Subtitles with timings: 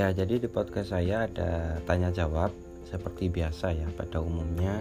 [0.00, 2.56] Ya, jadi di podcast saya ada tanya jawab
[2.88, 3.84] seperti biasa ya.
[3.92, 4.80] Pada umumnya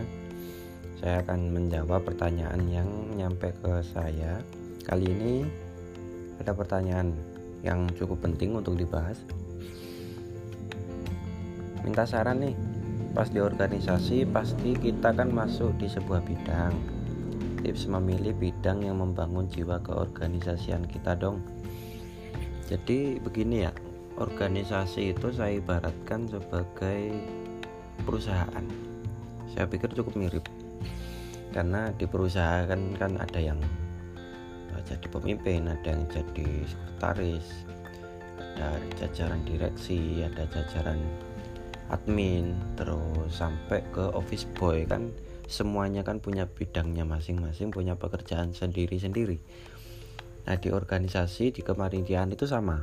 [0.95, 2.88] saya akan menjawab pertanyaan yang
[3.20, 4.39] nyampe ke saya.
[4.88, 5.43] Kali ini
[6.39, 7.11] ada pertanyaan
[7.68, 9.20] yang cukup penting untuk dibahas.
[11.83, 12.55] Minta saran nih.
[13.11, 16.71] Pas di organisasi pasti kita kan masuk di sebuah bidang.
[17.59, 21.44] Tips memilih bidang yang membangun jiwa keorganisasian kita dong.
[22.72, 23.76] Jadi begini ya,
[24.20, 27.16] organisasi itu saya ibaratkan sebagai
[28.04, 28.66] perusahaan.
[29.50, 30.45] Saya pikir cukup mirip.
[31.50, 33.58] Karena di perusahaan kan, kan ada yang
[34.90, 37.45] jadi pemimpin ada yang jadi sekretaris
[38.58, 41.00] ada jajaran direksi ada jajaran
[41.94, 45.14] admin terus sampai ke office boy kan
[45.50, 49.42] semuanya kan punya bidangnya masing-masing punya pekerjaan sendiri-sendiri.
[50.45, 52.81] Nah di organisasi di kemaritian itu sama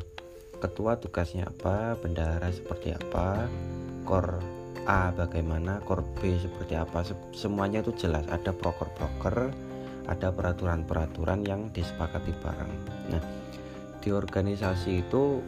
[0.59, 3.49] ketua tugasnya apa, bendahara seperti apa,
[4.09, 4.41] kor
[4.87, 7.03] A bagaimana, kor B seperti apa,
[7.35, 8.23] semuanya itu jelas.
[8.31, 9.51] Ada proker-proker,
[10.07, 12.73] ada peraturan-peraturan yang disepakati bareng.
[13.11, 13.23] Nah,
[13.99, 15.43] di organisasi itu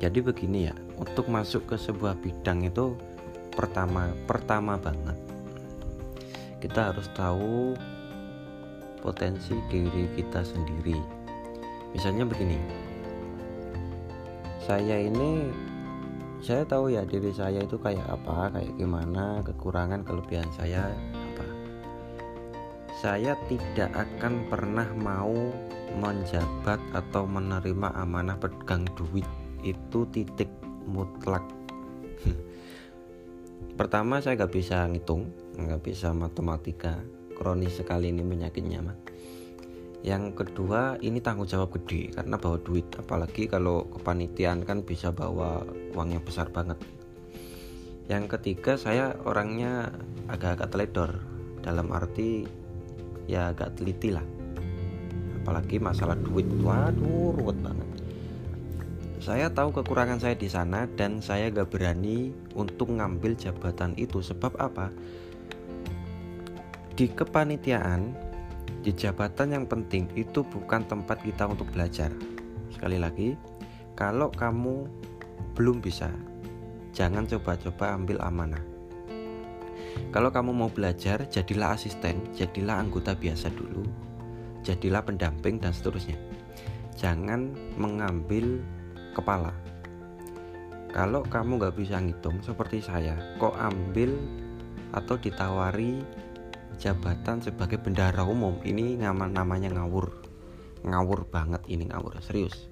[0.00, 2.96] jadi begini ya, untuk masuk ke sebuah bidang itu
[3.52, 5.18] pertama pertama banget
[6.58, 7.78] kita harus tahu
[8.98, 10.98] potensi diri kita sendiri.
[11.94, 12.58] Misalnya begini,
[14.68, 15.48] saya ini
[16.44, 21.46] saya tahu ya diri saya itu kayak apa kayak gimana kekurangan kelebihan saya apa.
[23.00, 25.32] Saya tidak akan pernah mau
[25.96, 29.24] menjabat atau menerima amanah pegang duit.
[29.64, 30.52] Itu titik
[30.84, 31.48] mutlak.
[33.80, 37.00] Pertama saya nggak bisa ngitung nggak bisa matematika.
[37.32, 38.98] Kronis sekali ini penyakitnya mah
[40.06, 42.86] yang kedua ini tanggung jawab gede karena bawa duit.
[42.94, 46.78] Apalagi kalau kepanitiaan kan bisa bawa uang yang besar banget.
[48.06, 49.90] Yang ketiga saya orangnya
[50.30, 51.10] agak-agak teledor.
[51.58, 52.46] Dalam arti
[53.26, 54.24] ya agak teliti lah.
[55.42, 56.46] Apalagi masalah duit.
[56.46, 57.88] Waduh ruwet banget.
[59.18, 64.22] Saya tahu kekurangan saya di sana dan saya gak berani untuk ngambil jabatan itu.
[64.22, 64.94] Sebab apa?
[66.94, 68.27] Di kepanitiaan
[68.82, 72.14] di jabatan yang penting itu bukan tempat kita untuk belajar.
[72.70, 73.34] Sekali lagi,
[73.98, 74.86] kalau kamu
[75.58, 76.06] belum bisa,
[76.94, 78.62] jangan coba-coba ambil amanah.
[80.14, 83.82] Kalau kamu mau belajar, jadilah asisten, jadilah anggota biasa dulu,
[84.62, 86.16] jadilah pendamping dan seterusnya.
[86.94, 88.62] Jangan mengambil
[89.14, 89.50] kepala.
[90.94, 94.14] Kalau kamu nggak bisa ngitung seperti saya, kok ambil
[94.94, 96.00] atau ditawari
[96.78, 98.62] jabatan sebagai bendahara umum.
[98.62, 100.14] Ini nama namanya ngawur.
[100.86, 102.22] Ngawur banget ini ngawur.
[102.22, 102.70] Serius.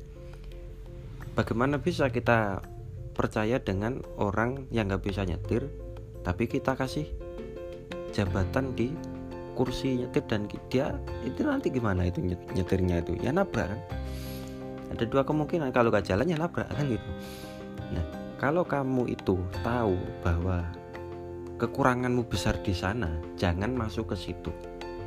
[1.37, 2.65] Bagaimana bisa kita
[3.12, 5.69] percaya dengan orang yang nggak bisa nyetir
[6.25, 7.09] tapi kita kasih
[8.12, 8.93] jabatan di
[9.56, 10.93] kursi nyetir dan dia
[11.25, 12.23] itu nanti gimana itu
[12.56, 13.19] nyetirnya itu?
[13.21, 13.81] Ya nabrak kan?
[14.97, 15.75] Ada dua kemungkinan.
[15.75, 17.11] Kalau gak jalan ya nabrak kan gitu.
[17.93, 18.05] Nah
[18.37, 20.65] kalau kamu itu tahu bahwa
[21.56, 24.53] kekuranganmu besar di sana, jangan masuk ke situ.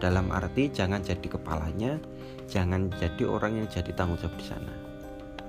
[0.02, 2.02] Dalam arti jangan jadi kepalanya,
[2.50, 4.74] jangan jadi orang yang jadi tanggung jawab di sana.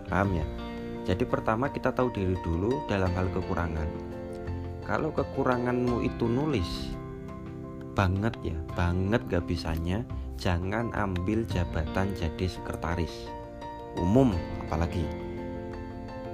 [0.09, 0.47] Paham ya?
[1.09, 3.89] Jadi pertama kita tahu diri dulu dalam hal kekurangan.
[4.85, 6.93] Kalau kekuranganmu itu nulis
[7.97, 10.05] banget ya, banget gak bisanya,
[10.37, 13.13] jangan ambil jabatan jadi sekretaris
[13.99, 14.33] umum
[14.67, 15.03] apalagi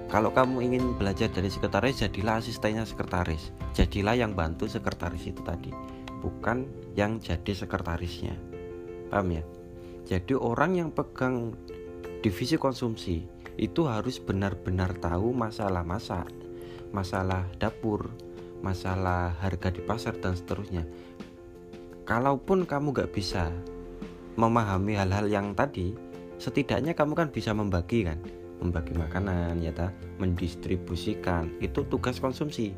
[0.07, 3.51] kalau kamu ingin belajar dari sekretaris, jadilah asistennya sekretaris.
[3.75, 5.75] Jadilah yang bantu sekretaris itu tadi,
[6.23, 8.39] bukan yang jadi sekretarisnya.
[9.11, 9.43] Paham ya?
[10.07, 11.59] Jadi orang yang pegang
[12.23, 13.27] divisi konsumsi
[13.59, 16.31] itu harus benar-benar tahu masalah masak,
[16.95, 18.07] masalah dapur,
[18.63, 20.87] masalah harga di pasar dan seterusnya.
[22.07, 23.51] Kalaupun kamu gak bisa
[24.39, 25.99] memahami hal-hal yang tadi,
[26.39, 28.23] setidaknya kamu kan bisa membagi kan
[28.61, 29.93] membagi makanan ya ta?
[30.21, 31.53] Mendistribusikan.
[31.61, 32.73] Itu tugas konsumsi.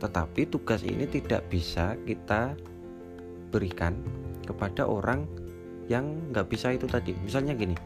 [0.00, 2.56] Tetapi tugas ini tidak bisa kita
[3.52, 3.98] berikan
[4.46, 5.28] kepada orang
[5.90, 7.12] yang nggak bisa itu tadi.
[7.20, 7.76] Misalnya gini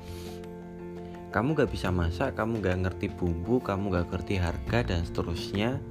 [1.35, 5.83] kamu nggak bisa masak kamu nggak ngerti bumbu kamu nggak ngerti harga dan seterusnya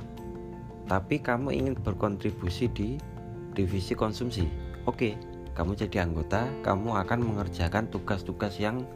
[0.87, 2.95] tapi kamu ingin berkontribusi di
[3.51, 4.47] divisi konsumsi.
[4.87, 5.19] Oke
[5.51, 8.87] kamu jadi anggota kamu akan mengerjakan tugas-tugas yang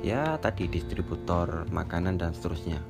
[0.00, 2.80] ya tadi distributor makanan dan seterusnya.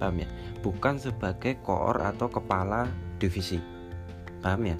[0.00, 0.28] Paham ya?
[0.64, 2.88] Bukan sebagai koor atau kepala
[3.20, 3.60] divisi.
[4.40, 4.76] Paham ya?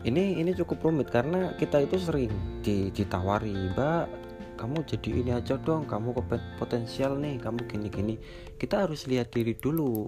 [0.00, 2.32] Ini ini cukup rumit karena kita itu sering
[2.64, 4.08] ditawari mbak
[4.56, 6.12] kamu jadi ini aja dong kamu
[6.60, 8.20] potensial nih kamu gini-gini.
[8.60, 10.04] Kita harus lihat diri dulu.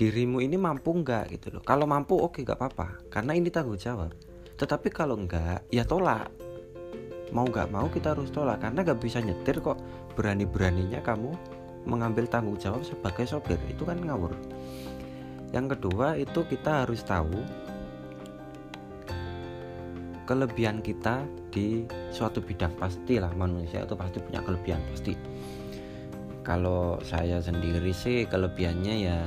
[0.00, 1.60] Dirimu ini mampu nggak gitu loh.
[1.60, 3.12] Kalau mampu oke okay, nggak apa-apa.
[3.12, 4.16] Karena ini tanggung jawab.
[4.56, 6.32] Tetapi kalau enggak ya tolak
[7.30, 9.78] mau nggak mau kita harus tolak karena nggak bisa nyetir kok.
[10.18, 11.30] Berani-beraninya kamu
[11.88, 14.34] mengambil tanggung jawab sebagai sopir itu kan ngawur.
[15.50, 17.42] Yang kedua itu kita harus tahu
[20.28, 22.70] kelebihan kita di suatu bidang.
[22.78, 25.14] Pastilah manusia itu pasti punya kelebihan pasti.
[26.46, 29.20] Kalau saya sendiri sih kelebihannya ya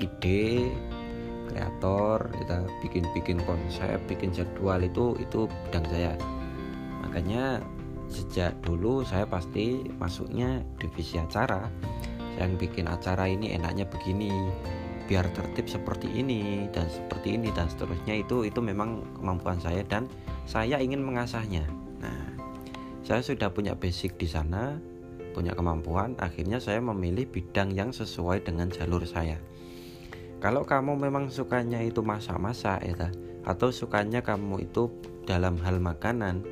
[0.00, 0.72] ide
[1.52, 6.12] kreator kita bikin-bikin konsep bikin jadwal itu itu bidang saya
[7.12, 7.60] makanya
[8.08, 11.68] sejak dulu saya pasti masuknya divisi acara
[12.40, 14.32] yang bikin acara ini enaknya begini
[15.04, 20.08] biar tertib seperti ini dan seperti ini dan seterusnya itu itu memang kemampuan saya dan
[20.48, 21.68] saya ingin mengasahnya.
[22.00, 22.32] Nah,
[23.04, 24.80] saya sudah punya basic di sana,
[25.36, 29.36] punya kemampuan, akhirnya saya memilih bidang yang sesuai dengan jalur saya.
[30.40, 33.12] Kalau kamu memang sukanya itu masak-masak ya,
[33.44, 34.88] atau sukanya kamu itu
[35.28, 36.42] dalam hal makanan,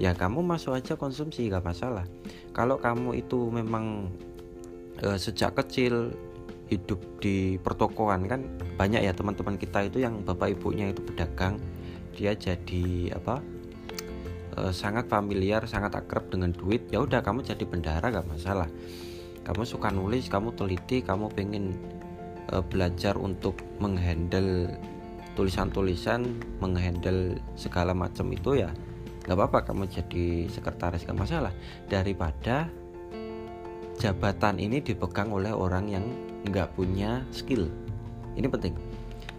[0.00, 2.08] ya kamu masuk aja konsumsi gak masalah.
[2.56, 4.08] Kalau kamu itu memang
[4.96, 6.16] e, sejak kecil
[6.72, 8.40] hidup di pertokoan kan
[8.80, 11.60] banyak ya teman-teman kita itu yang bapak ibunya itu pedagang
[12.16, 13.44] dia jadi apa
[14.56, 18.72] e, sangat familiar sangat akrab dengan duit ya udah kamu jadi bendara gak masalah
[19.44, 21.76] kamu suka nulis kamu teliti kamu pengen
[22.48, 24.72] e, belajar untuk menghandle
[25.34, 26.24] tulisan-tulisan
[26.62, 28.70] menghandle segala macam itu ya
[29.24, 31.52] nggak apa-apa kamu jadi sekretaris gak masalah.
[31.86, 32.68] Daripada
[34.00, 36.04] jabatan ini dipegang oleh orang yang
[36.48, 37.68] nggak punya skill.
[38.34, 38.72] Ini penting.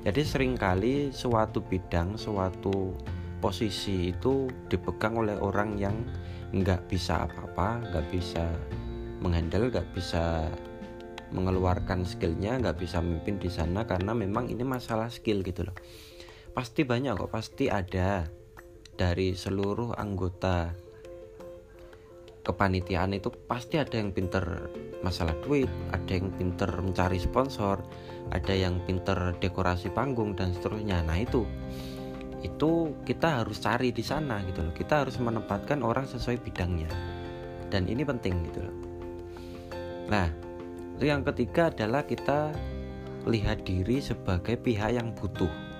[0.02, 2.94] Jadi sering kali suatu bidang suatu
[3.42, 5.98] posisi itu dipegang oleh orang yang
[6.52, 8.44] nggak bisa apa-apa nggak bisa
[9.24, 10.46] menghandle nggak bisa
[11.32, 15.76] mengeluarkan skillnya nggak bisa memimpin di sana karena memang ini masalah skill gitu loh.
[16.52, 18.28] Pasti banyak kok pasti ada
[19.02, 20.78] dari seluruh anggota
[22.46, 24.70] kepanitiaan itu pasti ada yang pinter
[25.02, 27.82] masalah duit, ada yang pinter mencari sponsor,
[28.30, 31.02] ada yang pinter dekorasi panggung dan seterusnya.
[31.02, 31.50] Nah itu
[32.46, 34.74] itu kita harus cari di sana gitu loh.
[34.78, 36.90] Kita harus menempatkan orang sesuai bidangnya.
[37.74, 38.78] Dan ini penting gitu loh.
[40.10, 40.30] Nah,
[40.98, 42.54] itu yang ketiga adalah kita
[43.26, 45.71] lihat diri sebagai pihak yang butuh.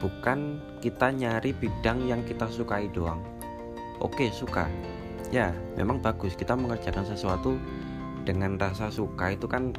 [0.00, 3.20] Bukan kita nyari bidang yang kita sukai doang.
[4.00, 4.64] Oke, suka.
[5.28, 6.32] Ya memang bagus.
[6.32, 7.60] Kita mengerjakan sesuatu
[8.24, 9.76] dengan rasa suka itu kan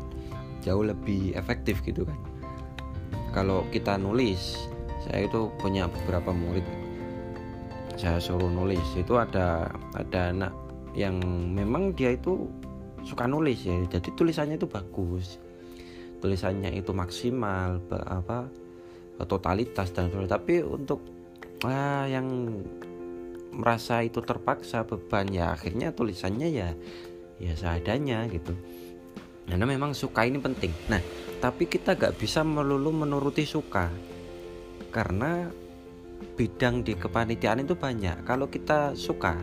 [0.62, 2.18] jauh lebih efektif gitu kan.
[3.34, 4.70] Kalau kita nulis
[5.02, 6.64] saya itu punya beberapa murid.
[7.98, 8.86] Saya suruh nulis.
[8.94, 10.54] Itu ada ada anak
[10.94, 11.18] yang
[11.52, 12.46] memang dia itu
[13.02, 13.74] suka nulis ya.
[13.90, 15.42] Jadi tulisannya itu bagus.
[16.22, 18.46] Tulisannya itu maksimal apa
[19.28, 20.32] totalitas dan sebagainya.
[20.38, 21.00] Tapi untuk
[21.66, 22.28] ah, yang
[23.52, 26.70] merasa itu terpaksa beban ya akhirnya tulisannya ya
[27.42, 28.56] ya seadanya gitu.
[29.46, 30.72] Karena memang suka ini penting.
[30.88, 31.02] Nah
[31.44, 33.92] tapi kita gak bisa melulu menuruti suka.
[34.92, 35.48] Karena
[36.38, 38.24] bidang di kepanitiaan itu banyak.
[38.24, 39.36] Kalau kita suka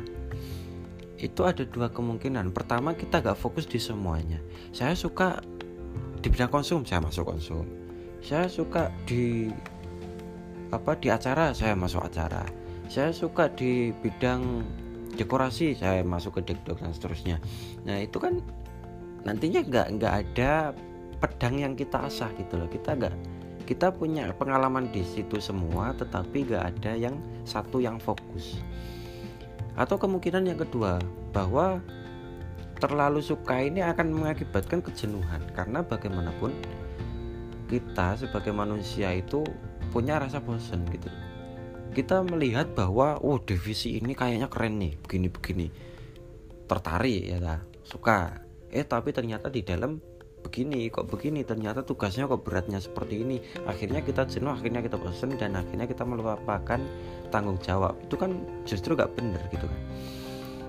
[1.18, 2.54] itu ada dua kemungkinan.
[2.54, 4.38] Pertama kita gak fokus di semuanya.
[4.70, 5.42] Saya suka
[6.18, 7.87] di bidang konsum saya masuk konsum
[8.22, 9.48] saya suka di
[10.68, 12.44] apa di acara saya masuk acara.
[12.88, 14.64] Saya suka di bidang
[15.16, 17.36] dekorasi saya masuk ke dekdok dan seterusnya.
[17.84, 18.40] Nah itu kan
[19.24, 20.72] nantinya nggak nggak ada
[21.18, 22.68] pedang yang kita asah gitu loh.
[22.68, 23.14] Kita nggak
[23.68, 28.60] kita punya pengalaman di situ semua tetapi nggak ada yang satu yang fokus.
[29.76, 30.98] Atau kemungkinan yang kedua
[31.30, 31.78] bahwa
[32.78, 35.42] terlalu suka ini akan mengakibatkan kejenuhan.
[35.52, 36.54] Karena bagaimanapun
[37.68, 39.44] kita sebagai manusia itu
[39.92, 41.12] punya rasa bosan gitu.
[41.92, 45.68] Kita melihat bahwa oh divisi ini kayaknya keren nih begini-begini.
[46.68, 48.44] Tertarik ya lah suka.
[48.68, 50.00] Eh tapi ternyata di dalam
[50.44, 51.44] begini kok begini?
[51.44, 53.36] Ternyata tugasnya kok beratnya seperti ini?
[53.64, 56.80] Akhirnya kita jenuh akhirnya kita bosan dan akhirnya kita melupakan
[57.28, 57.96] tanggung jawab.
[58.04, 59.80] Itu kan justru gak bener gitu kan.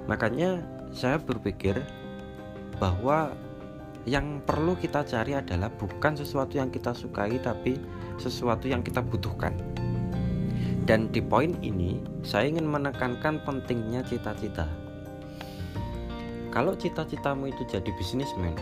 [0.07, 1.79] Makanya saya berpikir
[2.79, 3.35] bahwa
[4.09, 7.77] yang perlu kita cari adalah bukan sesuatu yang kita sukai tapi
[8.17, 9.53] sesuatu yang kita butuhkan
[10.89, 14.65] dan di poin ini, saya ingin menekankan pentingnya cita-cita.
[16.49, 18.57] Kalau cita-citamu itu jadi bisnismen,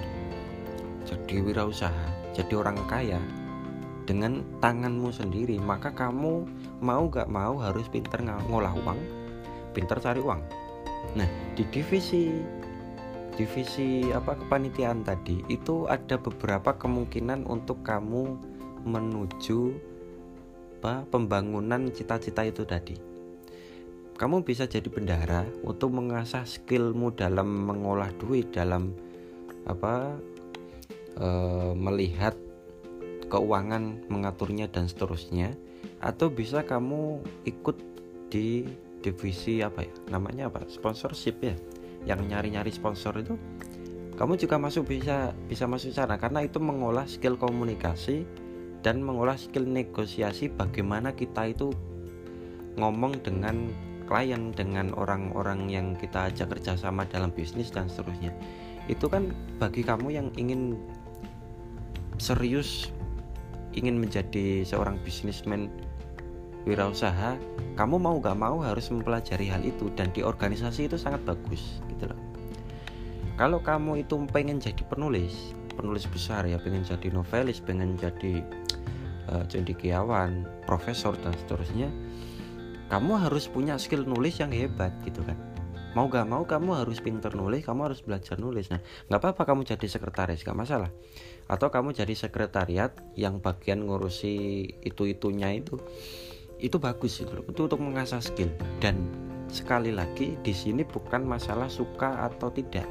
[1.08, 3.16] jadi wirausaha, jadi orang kaya,
[4.04, 6.44] dengan tanganmu sendiri, maka kamu
[6.84, 9.00] mau gak mau harus pinter ngolah uang,
[9.72, 10.44] pinter cari uang.
[11.16, 12.44] nah di divisi
[13.38, 18.34] divisi apa kepanitiaan tadi itu ada beberapa kemungkinan untuk kamu
[18.82, 19.77] menuju
[20.82, 22.98] apa pembangunan cita-cita itu tadi.
[24.17, 28.89] Kamu bisa jadi bendahara untuk mengasah skillmu dalam mengolah duit dalam
[29.70, 30.17] apa
[31.13, 31.27] e,
[31.77, 32.34] melihat
[33.29, 35.53] keuangan mengaturnya dan seterusnya
[36.01, 37.77] atau bisa kamu ikut
[38.34, 38.65] di
[39.06, 41.53] divisi apa ya namanya apa sponsorship ya
[42.08, 43.36] yang nyari-nyari sponsor itu
[44.18, 46.18] kamu juga masuk bisa bisa masuk sana.
[46.18, 48.26] Karena itu mengolah skill komunikasi
[48.82, 51.70] dan mengolah skill negosiasi bagaimana kita itu
[52.82, 53.70] ngomong dengan
[54.10, 58.34] klien dengan orang-orang yang kita ajak kerjasama dalam bisnis dan seterusnya.
[58.90, 60.80] Itu kan bagi kamu yang ingin
[62.18, 62.90] serius
[63.78, 65.70] ingin menjadi seorang bisnismen
[66.67, 67.39] wirausaha
[67.79, 72.12] kamu mau gak mau harus mempelajari hal itu dan di organisasi itu sangat bagus gitu
[72.12, 72.19] loh.
[73.38, 78.41] Kalau kamu itu pengen jadi penulis penulis besar ya pengen jadi novelis pengen jadi
[79.29, 81.93] uh, cendekiawan profesor dan seterusnya
[82.89, 85.38] kamu harus punya skill nulis yang hebat gitu kan.
[85.93, 88.74] Mau gak mau kamu harus pinter nulis kamu harus belajar nulis.
[88.74, 90.89] Nah nggak apa-apa kamu jadi sekretaris gak masalah.
[91.45, 95.77] Atau kamu jadi sekretariat yang bagian ngurusi itu itunya itu
[96.58, 98.50] itu bagus itu itu untuk mengasah skill.
[98.82, 99.10] Dan
[99.48, 102.86] sekali lagi di sini bukan masalah suka atau tidak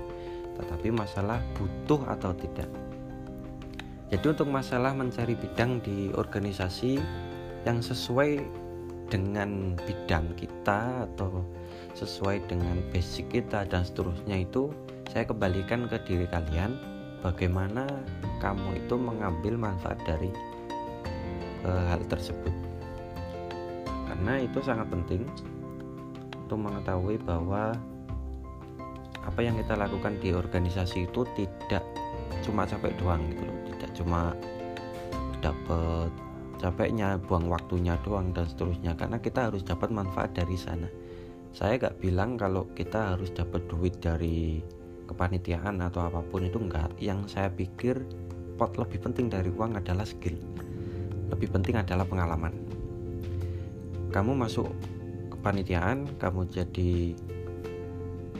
[0.57, 2.69] tetapi masalah butuh atau tidak.
[4.09, 6.97] Jadi untuk masalah mencari bidang di organisasi
[7.67, 8.41] yang sesuai
[9.11, 11.43] dengan bidang kita atau
[11.95, 14.71] sesuai dengan basic kita dan seterusnya itu
[15.11, 16.75] saya kembalikan ke diri kalian
[17.23, 17.87] bagaimana
[18.43, 20.31] kamu itu mengambil manfaat dari
[21.63, 22.66] uh, hal tersebut
[24.17, 25.29] karena itu sangat penting
[26.49, 27.77] untuk mengetahui bahwa
[29.29, 31.85] apa yang kita lakukan di organisasi itu tidak
[32.41, 33.59] cuma capek doang gitu loh.
[33.77, 34.33] Tidak cuma
[35.45, 36.09] dapat
[36.57, 38.97] capeknya buang waktunya doang dan seterusnya.
[38.97, 40.89] Karena kita harus dapat manfaat dari sana.
[41.53, 44.65] Saya gak bilang kalau kita harus dapat duit dari
[45.05, 48.01] kepanitiaan atau apa pun itu enggak yang saya pikir
[48.57, 50.41] pot lebih penting dari uang adalah skill.
[51.29, 52.66] Lebih penting adalah pengalaman
[54.11, 54.71] kamu masuk
[55.33, 56.93] kepanitiaan kamu jadi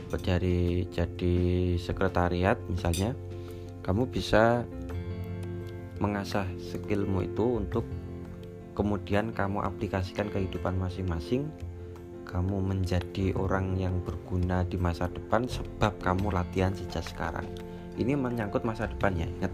[0.07, 0.57] jadi
[0.87, 1.35] jadi
[1.75, 3.11] sekretariat misalnya
[3.83, 4.63] kamu bisa
[5.99, 7.83] mengasah skillmu itu untuk
[8.77, 11.49] kemudian kamu aplikasikan kehidupan masing-masing
[12.27, 17.47] kamu menjadi orang yang berguna di masa depan sebab kamu latihan sejak sekarang.
[17.95, 19.49] Ini menyangkut masa depan ya ingat.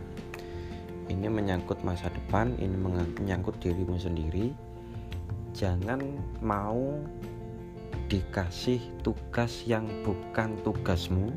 [1.05, 4.50] Ini menyangkut masa depan ini menyangkut dirimu sendiri
[5.53, 6.01] jangan
[6.41, 6.98] mau
[8.10, 11.29] dikasih tugas yang bukan tugasmu.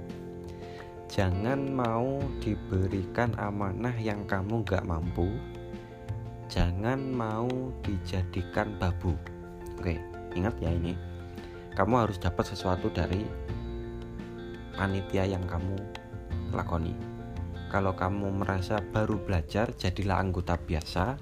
[1.06, 5.30] Jangan mau diberikan amanah yang kamu gak mampu.
[6.50, 7.48] Jangan mau
[7.84, 9.14] dijadikan babu.
[9.78, 10.00] Oke
[10.34, 10.96] ingat ya ini.
[11.76, 13.22] Kamu harus dapat sesuatu dari
[14.74, 15.76] panitia yang kamu
[16.56, 16.96] lakoni.
[17.68, 21.20] Kalau kamu merasa baru belajar jadilah anggota biasa.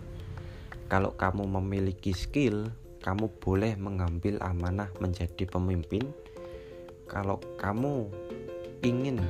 [0.86, 2.70] Kalau kamu memiliki skill
[3.04, 6.08] kamu boleh mengambil amanah menjadi pemimpin
[7.04, 8.08] kalau kamu
[8.80, 9.20] ingin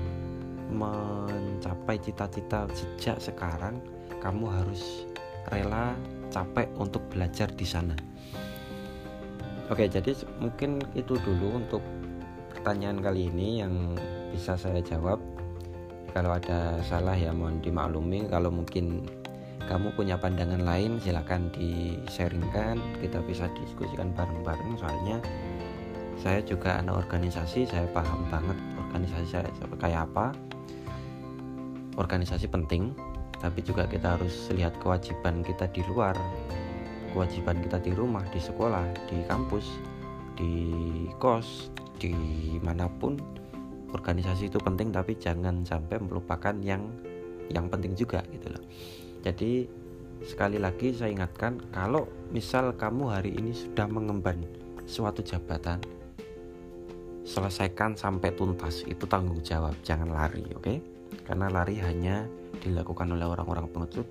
[0.71, 3.83] mencapai cita-cita sejak sekarang
[4.23, 5.11] kamu harus
[5.51, 5.99] rela
[6.31, 7.99] capek untuk belajar di sana.
[9.69, 11.83] Oke, jadi mungkin itu dulu untuk
[12.53, 13.99] pertanyaan kali ini yang
[14.31, 15.19] bisa saya jawab.
[16.15, 18.31] Kalau ada salah ya mohon dimaklumi.
[18.31, 19.09] Kalau mungkin
[19.67, 22.81] kamu punya pandangan lain silahkan di-sharingkan.
[23.01, 25.19] Kita bisa diskusikan bareng-bareng soalnya
[26.21, 29.49] saya juga anak organisasi, saya paham banget organisasi saya
[29.81, 30.33] kayak apa.
[31.95, 32.95] Organisasi penting
[33.45, 36.17] tapi juga kita harus lihat kewajiban kita di luar
[37.13, 39.69] kewajiban kita di rumah di sekolah di kampus
[40.35, 40.55] di
[41.21, 41.69] kos
[42.01, 42.17] di
[42.65, 43.21] mana pun
[43.93, 46.89] organisasi itu penting tapi jangan sampai melupakan yang
[47.53, 48.65] yang penting juga gitu loh
[49.25, 49.65] jadi
[50.21, 54.45] sekali lagi saya ingatkan kalau misal kamu hari ini sudah mengemban
[54.85, 55.81] suatu jabatan
[57.25, 60.77] selesaikan sampai tuntas itu tanggung jawab jangan lari oke okay?
[61.25, 62.29] karena lari hanya
[62.61, 64.05] dilakukan oleh orang-orang pengecut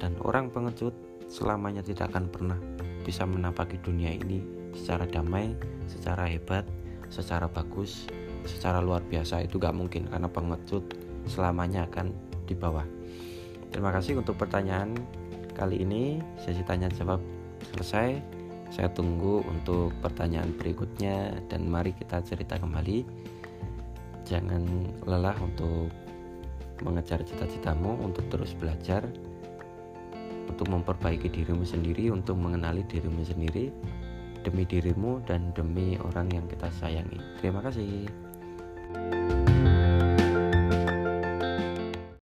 [0.00, 0.96] dan orang pengecut
[1.28, 2.58] selamanya tidak akan pernah
[3.04, 4.42] bisa menapaki dunia ini
[4.74, 5.54] secara damai,
[5.88, 6.66] secara hebat,
[7.08, 8.10] secara bagus,
[8.44, 10.82] secara luar biasa itu gak mungkin karena pengecut
[11.26, 12.10] selamanya akan
[12.46, 12.95] di bawah.
[13.70, 14.94] Terima kasih untuk pertanyaan
[15.56, 17.20] kali ini sesi tanya jawab
[17.72, 18.20] selesai.
[18.74, 23.28] Saya tunggu untuk pertanyaan berikutnya dan mari kita cerita kembali.
[24.26, 25.86] jangan lelah untuk
[26.82, 29.06] mengejar cita-citamu untuk terus belajar
[30.50, 33.72] untuk memperbaiki dirimu sendiri untuk mengenali dirimu sendiri
[34.44, 38.06] demi dirimu dan demi orang yang kita sayangi terima kasih